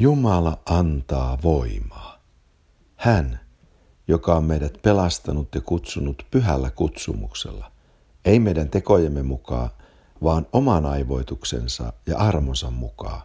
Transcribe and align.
Jumala 0.00 0.58
antaa 0.66 1.38
voimaa. 1.42 2.22
Hän, 2.96 3.40
joka 4.08 4.36
on 4.36 4.44
meidät 4.44 4.78
pelastanut 4.82 5.54
ja 5.54 5.60
kutsunut 5.60 6.26
pyhällä 6.30 6.70
kutsumuksella, 6.70 7.72
ei 8.24 8.40
meidän 8.40 8.70
tekojemme 8.70 9.22
mukaan, 9.22 9.70
vaan 10.22 10.46
oman 10.52 10.86
aivoituksensa 10.86 11.92
ja 12.06 12.18
armonsa 12.18 12.70
mukaan, 12.70 13.22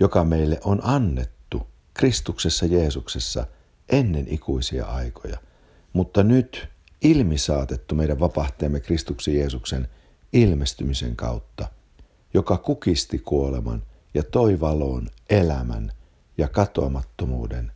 joka 0.00 0.24
meille 0.24 0.60
on 0.64 0.80
annettu 0.82 1.66
Kristuksessa 1.94 2.66
Jeesuksessa 2.66 3.46
ennen 3.88 4.26
ikuisia 4.28 4.86
aikoja, 4.86 5.38
mutta 5.92 6.22
nyt 6.22 6.68
ilmisaatettu 7.02 7.94
meidän 7.94 8.20
vapahtajamme 8.20 8.80
Kristuksen 8.80 9.34
Jeesuksen 9.34 9.88
ilmestymisen 10.32 11.16
kautta, 11.16 11.68
joka 12.34 12.56
kukisti 12.56 13.18
kuoleman 13.18 13.82
ja 14.14 14.22
toi 14.22 14.60
valoon 14.60 15.08
elämän 15.28 15.92
ja 16.40 16.48
katoamattomuuden 16.48 17.72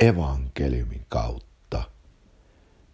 evankeliumin 0.00 1.06
kautta. 1.08 1.82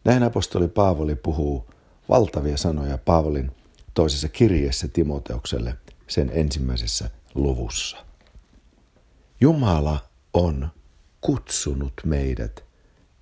Näin 0.04 0.22
apostoli 0.22 0.68
Paavoli 0.68 1.14
puhuu 1.14 1.70
valtavia 2.08 2.56
sanoja 2.56 2.98
Paavolin 2.98 3.50
toisessa 3.94 4.28
kirjeessä 4.28 4.88
Timoteukselle 4.88 5.76
sen 6.08 6.30
ensimmäisessä 6.34 7.10
luvussa. 7.34 7.96
Jumala 9.40 9.98
on 10.34 10.68
kutsunut 11.20 11.92
meidät 12.04 12.64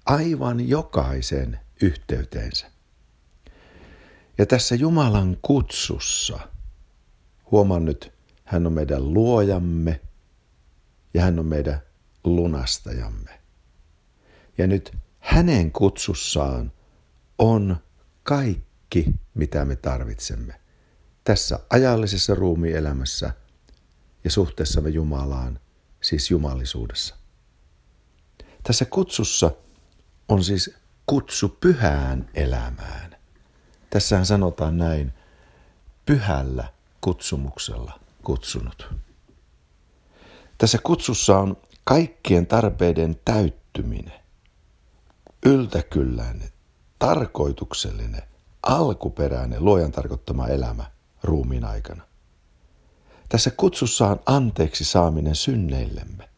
aivan 0.06 0.68
jokaisen 0.68 1.60
yhteyteensä. 1.82 2.66
Ja 4.38 4.46
tässä 4.46 4.74
Jumalan 4.74 5.36
kutsussa, 5.42 6.38
huomaan 7.50 7.84
nyt, 7.84 8.12
hän 8.44 8.66
on 8.66 8.72
meidän 8.72 9.14
luojamme 9.14 10.00
ja 11.14 11.22
hän 11.22 11.38
on 11.38 11.46
meidän 11.46 11.82
lunastajamme. 12.24 13.40
Ja 14.58 14.66
nyt 14.66 14.96
hänen 15.18 15.72
kutsussaan 15.72 16.72
on 17.38 17.76
kaikki, 18.22 19.14
mitä 19.34 19.64
me 19.64 19.76
tarvitsemme 19.76 20.60
tässä 21.24 21.58
ajallisessa 21.70 22.34
ruumielämässä 22.34 23.32
ja 24.24 24.30
suhteessamme 24.30 24.90
Jumalaan, 24.90 25.60
siis 26.00 26.30
jumalisuudessa. 26.30 27.16
Tässä 28.62 28.84
kutsussa 28.84 29.50
on 30.28 30.44
siis 30.44 30.74
kutsu 31.06 31.48
pyhään 31.48 32.30
elämään. 32.34 33.16
Tässähän 33.90 34.26
sanotaan 34.26 34.78
näin, 34.78 35.12
pyhällä 36.06 36.72
kutsumuksella 37.00 38.00
kutsunut. 38.22 38.94
Tässä 40.60 40.78
kutsussa 40.82 41.38
on 41.38 41.56
kaikkien 41.84 42.46
tarpeiden 42.46 43.20
täyttyminen, 43.24 44.20
yltäkylläinen, 45.46 46.48
tarkoituksellinen, 46.98 48.22
alkuperäinen, 48.62 49.64
luojan 49.64 49.92
tarkoittama 49.92 50.46
elämä 50.46 50.84
ruumiin 51.22 51.64
aikana. 51.64 52.02
Tässä 53.28 53.50
kutsussa 53.50 54.06
on 54.06 54.20
anteeksi 54.26 54.84
saaminen 54.84 55.34
synneillemme, 55.34 56.28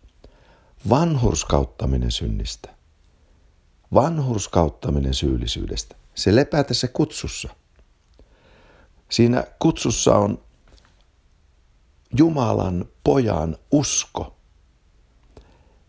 vanhurskauttaminen 0.88 2.10
synnistä, 2.10 2.74
vanhurskauttaminen 3.94 5.14
syyllisyydestä. 5.14 5.96
Se 6.14 6.36
lepää 6.36 6.64
tässä 6.64 6.88
kutsussa. 6.88 7.48
Siinä 9.10 9.44
kutsussa 9.58 10.16
on 10.16 10.44
Jumalan 12.16 12.84
pojan 13.04 13.56
usko. 13.70 14.36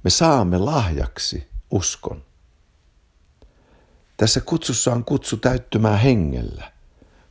Me 0.04 0.10
saamme 0.10 0.58
lahjaksi 0.58 1.48
uskon. 1.72 2.24
Tässä 4.18 4.42
kutsussa 4.42 4.92
on 4.94 5.06
kutsu 5.06 5.38
täyttymään 5.38 6.00
hengellä, 6.00 6.72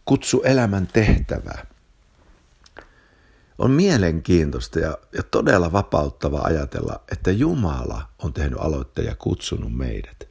kutsu 0.05 0.43
elämän 0.43 0.87
tehtävää. 0.87 1.66
On 3.59 3.71
mielenkiintoista 3.71 4.81
ja, 4.81 4.99
ja 5.12 5.22
todella 5.22 5.72
vapauttava 5.72 6.39
ajatella, 6.39 7.03
että 7.12 7.31
Jumala 7.31 8.09
on 8.19 8.33
tehnyt 8.33 8.59
aloitteen 8.61 9.06
ja 9.06 9.16
kutsunut 9.16 9.77
meidät. 9.77 10.28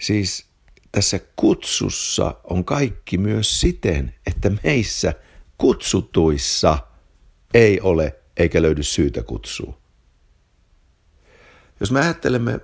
Siis 0.00 0.46
tässä 0.92 1.20
kutsussa 1.36 2.34
on 2.44 2.64
kaikki 2.64 3.18
myös 3.18 3.60
siten, 3.60 4.14
että 4.26 4.50
meissä 4.64 5.14
kutsutuissa 5.58 6.78
ei 7.54 7.80
ole 7.80 8.20
eikä 8.36 8.62
löydy 8.62 8.82
syytä 8.82 9.22
kutsua. 9.22 9.78
Jos 11.80 11.92
me 11.92 12.00
ajattelemme 12.00 12.60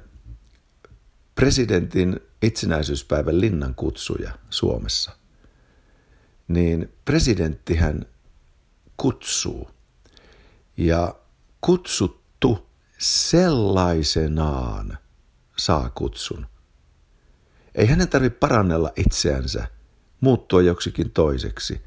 presidentin 1.34 2.20
itsenäisyyspäivän 2.42 3.40
linnan 3.40 3.74
kutsuja 3.74 4.38
Suomessa, 4.50 5.16
niin 6.48 6.92
presidenttihän 7.04 8.06
kutsuu. 8.96 9.70
Ja 10.76 11.14
kutsuttu 11.60 12.66
sellaisenaan 12.98 14.98
saa 15.56 15.90
kutsun. 15.90 16.46
Ei 17.74 17.86
hänen 17.86 18.08
tarvitse 18.08 18.38
parannella 18.38 18.92
itseänsä, 18.96 19.68
muuttua 20.20 20.62
joksikin 20.62 21.10
toiseksi, 21.10 21.80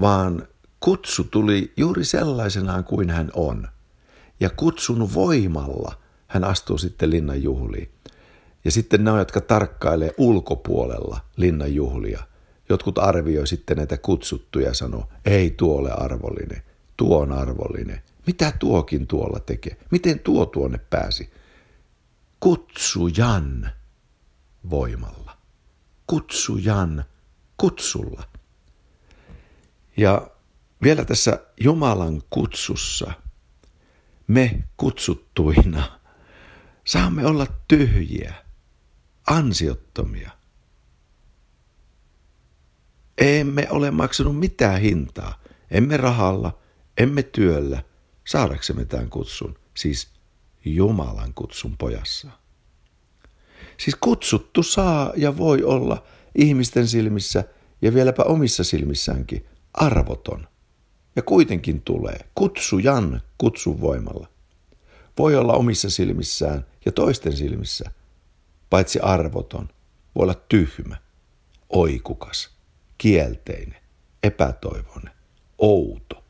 vaan 0.00 0.48
kutsu 0.84 1.24
tuli 1.24 1.72
juuri 1.76 2.04
sellaisenaan 2.04 2.84
kuin 2.84 3.10
hän 3.10 3.30
on. 3.34 3.68
Ja 4.40 4.50
kutsun 4.50 5.14
voimalla 5.14 5.94
hän 6.26 6.44
astuu 6.44 6.78
sitten 6.78 7.10
linnan 7.10 7.42
juhliin. 7.42 7.90
Ja 8.64 8.70
sitten 8.70 9.04
ne, 9.04 9.10
jotka 9.10 9.40
tarkkailee 9.40 10.14
ulkopuolella 10.18 11.20
linnan 11.36 11.74
juhlia, 11.74 12.22
jotkut 12.68 12.98
arvioi 12.98 13.46
sitten 13.46 13.76
näitä 13.76 13.98
kutsuttuja 13.98 14.66
ja 14.66 14.74
sanoo, 14.74 15.08
ei 15.24 15.50
tuo 15.50 15.78
ole 15.78 15.92
arvollinen, 15.92 16.62
tuo 16.96 17.18
on 17.18 17.32
arvollinen. 17.32 18.02
Mitä 18.26 18.52
tuokin 18.58 19.06
tuolla 19.06 19.40
tekee? 19.40 19.76
Miten 19.90 20.18
tuo 20.18 20.46
tuonne 20.46 20.78
pääsi? 20.78 21.32
Kutsujan 22.40 23.70
voimalla. 24.70 25.36
Kutsujan 26.06 27.04
kutsulla. 27.56 28.22
Ja 29.96 30.31
vielä 30.82 31.04
tässä 31.04 31.46
Jumalan 31.60 32.22
kutsussa 32.30 33.12
me 34.26 34.64
kutsuttuina 34.76 36.00
saamme 36.84 37.26
olla 37.26 37.46
tyhjiä, 37.68 38.34
ansiottomia. 39.26 40.30
Emme 43.18 43.66
ole 43.70 43.90
maksanut 43.90 44.38
mitään 44.38 44.80
hintaa, 44.80 45.42
emme 45.70 45.96
rahalla, 45.96 46.58
emme 46.98 47.22
työllä, 47.22 47.82
saadaksemme 48.24 48.84
tämän 48.84 49.10
kutsun, 49.10 49.58
siis 49.74 50.08
Jumalan 50.64 51.34
kutsun 51.34 51.76
pojassa. 51.76 52.28
Siis 53.78 53.96
kutsuttu 54.00 54.62
saa 54.62 55.12
ja 55.16 55.36
voi 55.36 55.64
olla 55.64 56.04
ihmisten 56.34 56.88
silmissä 56.88 57.44
ja 57.82 57.94
vieläpä 57.94 58.22
omissa 58.22 58.64
silmissäänkin 58.64 59.46
arvoton. 59.74 60.48
Ja 61.16 61.22
kuitenkin 61.22 61.82
tulee 61.82 62.18
kutsujan 62.34 63.22
kutsun 63.38 63.80
voimalla. 63.80 64.28
Voi 65.18 65.36
olla 65.36 65.52
omissa 65.52 65.90
silmissään 65.90 66.66
ja 66.84 66.92
toisten 66.92 67.36
silmissä, 67.36 67.90
paitsi 68.70 69.00
arvoton, 69.00 69.68
voi 70.14 70.22
olla 70.22 70.34
tyhmä, 70.34 70.96
oikukas, 71.68 72.50
kielteinen, 72.98 73.76
epätoivoinen, 74.22 75.12
outo, 75.58 76.24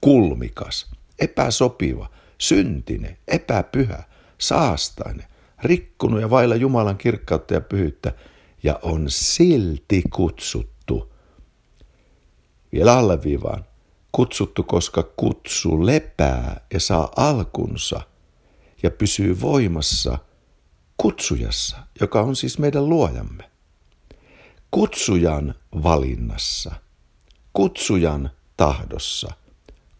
kulmikas, 0.00 0.90
epäsopiva, 1.18 2.10
syntinen, 2.38 3.18
epäpyhä, 3.28 4.04
saastainen, 4.38 5.26
rikkunut 5.62 6.20
ja 6.20 6.30
vailla 6.30 6.56
Jumalan 6.56 6.98
kirkkautta 6.98 7.54
ja 7.54 7.60
pyhyyttä, 7.60 8.12
ja 8.62 8.78
on 8.82 9.04
silti 9.08 10.02
kutsuttu. 10.14 11.12
Vielä 12.72 12.98
alleviivaan, 12.98 13.64
kutsuttu, 14.12 14.62
koska 14.62 15.02
kutsu 15.02 15.86
lepää 15.86 16.66
ja 16.72 16.80
saa 16.80 17.12
alkunsa 17.16 18.00
ja 18.82 18.90
pysyy 18.90 19.40
voimassa 19.40 20.18
kutsujassa, 20.96 21.76
joka 22.00 22.20
on 22.20 22.36
siis 22.36 22.58
meidän 22.58 22.88
luojamme. 22.88 23.50
Kutsujan 24.70 25.54
valinnassa, 25.82 26.74
kutsujan 27.52 28.30
tahdossa, 28.56 29.32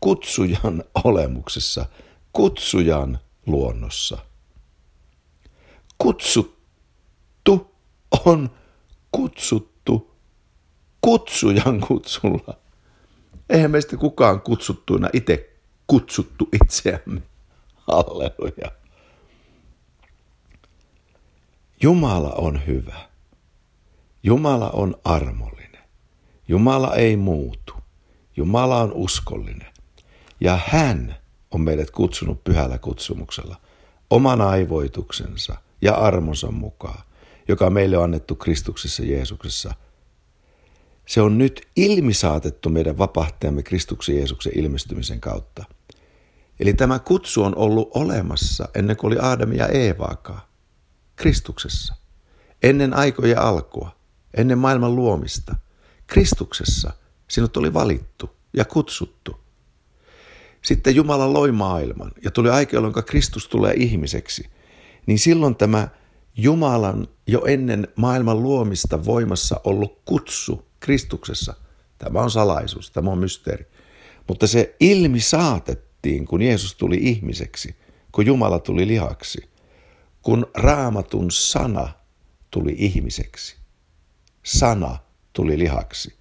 kutsujan 0.01 0.85
olemuksessa, 1.05 1.87
kutsujan 2.33 3.19
luonnossa. 3.47 4.19
Kutsuttu 5.99 7.75
on 8.25 8.51
kutsuttu 9.13 9.79
kutsujan 11.01 11.81
kutsulla. 11.81 12.68
Eihän 13.51 13.71
meistä 13.71 13.97
kukaan 13.97 14.41
kutsuttuina 14.41 15.09
itse 15.13 15.51
kutsuttu 15.87 16.49
itseämme. 16.63 17.23
Halleluja. 17.75 18.73
Jumala 21.83 22.31
on 22.31 22.67
hyvä. 22.67 23.09
Jumala 24.23 24.71
on 24.71 24.95
armollinen. 25.05 25.83
Jumala 26.49 26.95
ei 26.95 27.17
muutu. 27.17 27.75
Jumala 28.37 28.83
on 28.83 28.93
uskollinen. 28.93 29.73
Ja 30.41 30.59
hän 30.67 31.17
on 31.51 31.61
meidät 31.61 31.91
kutsunut 31.91 32.45
pyhällä 32.45 32.79
kutsumuksella, 32.79 33.57
oman 34.11 34.41
aivoituksensa 34.41 35.57
ja 35.83 35.95
armonsa 35.95 36.51
mukaan, 36.51 37.03
joka 37.49 37.71
meille 37.71 37.97
on 37.99 38.05
annettu 38.05 38.35
Kristuksessa 38.35 39.03
Jeesuksessa– 39.03 39.75
se 41.09 41.21
on 41.21 41.39
nyt 41.39 41.69
ilmisaatettu 41.77 42.71
meidän 42.71 42.99
vapahtajamme 42.99 43.63
Kristuksen 43.63 44.17
Jeesuksen 44.17 44.59
ilmestymisen 44.59 45.21
kautta. 45.21 45.65
Eli 46.61 46.73
tämä 46.75 46.99
kutsu 46.99 47.43
on 47.43 47.57
ollut 47.57 47.91
olemassa 47.95 48.69
ennen 48.75 48.97
kuin 48.97 49.09
oli 49.09 49.19
Aadam 49.19 49.53
ja 49.53 49.69
Eevaakaan. 49.69 50.41
Kristuksessa. 51.17 51.95
Ennen 52.63 52.95
aikoja 52.95 53.43
alkua, 53.43 53.97
ennen 54.37 54.59
maailman 54.59 54.97
luomista. 54.97 55.57
Kristuksessa 56.07 56.93
sinut 57.29 57.57
oli 57.57 57.75
valittu 57.75 58.31
ja 58.53 58.65
kutsuttu. 58.65 59.41
Sitten 60.63 60.97
Jumala 60.97 61.33
loi 61.33 61.53
maailman 61.53 62.13
ja 62.25 62.31
tuli 62.31 62.51
aika, 62.51 62.77
jolloin 62.77 62.95
Kristus 63.07 63.49
tulee 63.49 63.75
ihmiseksi. 63.77 64.51
Niin 65.07 65.19
silloin 65.19 65.57
tämä 65.57 65.89
Jumalan 66.37 67.09
jo 67.27 67.45
ennen 67.45 67.89
maailman 67.97 68.43
luomista 68.43 69.05
voimassa 69.05 69.61
ollut 69.65 70.01
kutsu 70.05 70.68
Kristuksessa, 70.81 71.55
tämä 71.99 72.21
on 72.21 72.31
salaisuus, 72.31 72.91
tämä 72.91 73.11
on 73.11 73.19
mysteeri. 73.19 73.67
Mutta 74.29 74.47
se 74.47 74.77
ilmi 74.81 75.21
saatettiin, 75.21 76.25
kun 76.25 76.43
Jeesus 76.43 76.75
tuli 76.75 76.99
ihmiseksi, 77.01 77.77
kun 78.13 78.27
Jumala 78.27 78.59
tuli 78.59 78.87
lihaksi– 78.87 79.39
kun 80.23 80.47
raamatun 80.55 81.31
sana 81.31 81.89
tuli 82.51 82.75
ihmiseksi, 82.79 83.57
sana 84.43 84.99
tuli 85.33 85.59
lihaksi, 85.59 86.15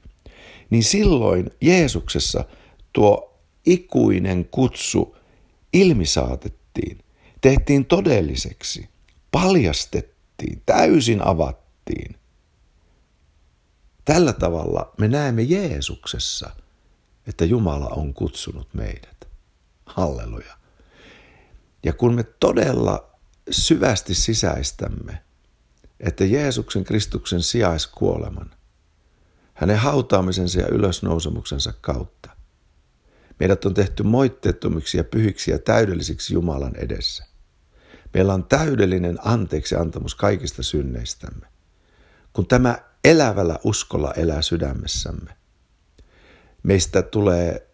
niin 0.69 0.83
silloin 0.83 1.51
Jeesuksessa 1.61 2.45
tuo 2.93 3.39
ikuinen 3.65 4.47
kutsu 4.51 5.15
ilmisaatettiin, 5.73 6.97
tehtiin 7.41 7.85
todelliseksi, 7.85 8.89
paljastettiin, 9.31 10.61
täysin 10.65 11.27
avattiin. 11.27 12.15
Tällä 14.07 14.33
tavalla 14.33 14.93
me 14.97 15.07
näemme 15.07 15.41
Jeesuksessa, 15.41 16.49
että 17.27 17.45
Jumala 17.45 17.87
on 17.87 18.13
kutsunut 18.13 18.73
meidät. 18.73 19.27
Halleluja. 19.85 20.57
Ja 21.83 21.93
kun 21.93 22.13
me 22.13 22.23
todella 22.23 23.09
syvästi 23.51 24.15
sisäistämme, 24.15 25.23
että 25.99 26.25
Jeesuksen 26.25 26.83
Kristuksen 26.83 27.41
sijaiskuoleman, 27.41 28.51
hänen 29.53 29.77
hautaamisensa 29.77 30.59
ja 30.59 30.67
ylösnousemuksensa 30.67 31.73
kautta, 31.81 32.29
meidät 33.39 33.65
on 33.65 33.73
tehty 33.73 34.03
moitteettomiksi 34.03 34.97
ja 34.97 35.03
pyhiksi 35.03 35.51
ja 35.51 35.59
täydellisiksi 35.59 36.33
Jumalan 36.33 36.75
edessä. 36.75 37.25
Meillä 38.13 38.33
on 38.33 38.43
täydellinen 38.43 39.17
anteeksi 39.23 39.75
antamus 39.75 40.15
kaikista 40.15 40.63
synneistämme. 40.63 41.47
Kun 42.33 42.47
tämä 42.47 42.87
elävällä 43.03 43.59
uskolla 43.63 44.13
elää 44.13 44.41
sydämessämme, 44.41 45.37
meistä 46.63 47.01
tulee 47.01 47.69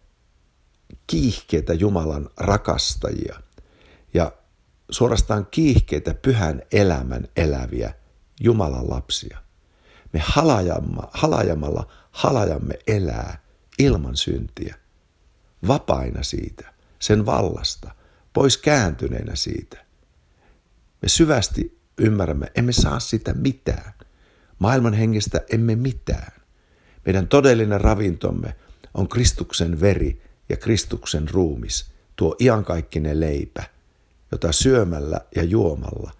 kiihkeitä 1.06 1.74
Jumalan 1.74 2.30
rakastajia 2.36 3.40
ja 4.14 4.32
suorastaan 4.90 5.46
kiihkeitä 5.46 6.14
pyhän 6.14 6.62
elämän 6.72 7.28
eläviä 7.36 7.94
Jumalan 8.40 8.90
lapsia. 8.90 9.38
Me 10.12 10.20
halajamma, 10.24 11.08
halajamalla 11.12 11.92
halajamme 12.10 12.74
elää 12.86 13.44
ilman 13.78 14.16
syntiä, 14.16 14.76
vapaina 15.68 16.22
siitä, 16.22 16.74
sen 16.98 17.26
vallasta, 17.26 17.94
pois 18.32 18.58
kääntyneenä 18.58 19.34
siitä. 19.34 19.84
Me 21.02 21.08
syvästi 21.08 21.80
ymmärrämme, 21.98 22.52
emme 22.54 22.72
saa 22.72 23.00
sitä 23.00 23.32
mitään. 23.32 23.94
Maailman 24.64 24.94
hengestä 24.94 25.40
emme 25.52 25.76
mitään. 25.76 26.32
Meidän 27.06 27.28
todellinen 27.28 27.80
ravintomme 27.80 28.56
on 28.94 29.08
Kristuksen 29.08 29.80
veri 29.80 30.22
ja 30.48 30.56
Kristuksen 30.56 31.28
ruumis, 31.28 31.92
tuo 32.16 32.36
iankaikkinen 32.40 33.20
leipä– 33.20 33.64
jota 34.32 34.52
syömällä 34.52 35.20
ja 35.36 35.42
juomalla 35.42 36.12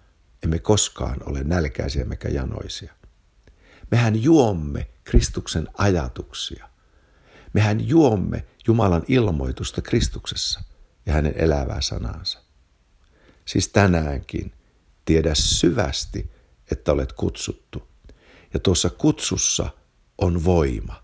emme 0.43 0.59
koskaan 0.59 1.17
ole 1.25 1.43
nälkäisiä 1.43 2.01
emmekä 2.01 2.29
janoisia. 2.29 2.93
Mehän 3.91 4.23
juomme 4.23 4.87
Kristuksen 5.03 5.67
ajatuksia. 5.77 6.69
Mehän 7.53 7.87
juomme 7.87 8.45
Jumalan 8.67 9.03
ilmoitusta 9.07 9.81
Kristuksessa 9.81 10.61
ja 11.05 11.13
hänen 11.13 11.33
elävää 11.35 11.81
sanansa. 11.81 12.39
Siis 13.45 13.67
tänäänkin 13.67 14.53
tiedä 15.05 15.35
syvästi, 15.35 16.31
että 16.71 16.91
olet 16.91 17.13
kutsuttu. 17.13 17.94
Ja 18.55 18.59
tuossa 18.59 18.89
kutsussa 18.89 19.69
on 20.17 20.45
voima. 20.45 21.03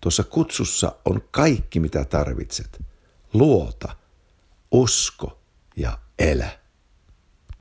Tuossa 0.00 0.24
kutsussa 0.24 0.96
on 1.04 1.22
kaikki, 1.30 1.80
mitä 1.80 2.04
tarvitset. 2.04 2.84
Luota, 3.32 3.96
usko 4.70 5.42
ja 5.76 5.98
elä. 6.18 6.58